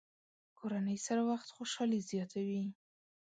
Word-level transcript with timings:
کورنۍ 0.57 0.97
سره 1.07 1.21
وخت 1.31 1.47
خوشحالي 1.55 1.99
زیاتوي. 2.09 2.63